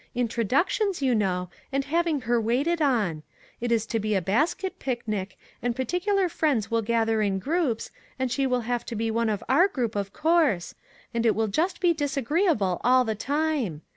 Introductions, 0.15 1.03
you 1.03 1.13
know, 1.13 1.51
and 1.71 1.85
having 1.85 2.21
her 2.21 2.41
waited 2.41 2.81
on; 2.81 3.21
it 3.59 3.71
is 3.71 3.85
to 3.85 3.99
be 3.99 4.15
a 4.15 4.19
basket 4.21 4.79
picnic, 4.79 5.37
and 5.61 5.75
particular 5.75 6.27
friends 6.27 6.71
will 6.71 6.81
gather 6.81 7.21
in 7.21 7.37
groups, 7.37 7.91
aud 8.19 8.31
she 8.31 8.47
will 8.47 8.61
have 8.61 8.83
to 8.87 8.95
be 8.95 9.11
one 9.11 9.29
of 9.29 9.43
our 9.47 9.67
group, 9.67 9.95
of 9.95 10.11
course, 10.11 10.73
and 11.13 11.23
it 11.23 11.35
will 11.35 11.47
just 11.47 11.79
be 11.79 11.93
disagreeable 11.93 12.81
all 12.83 13.03
the 13.05 13.13
time. 13.13 13.83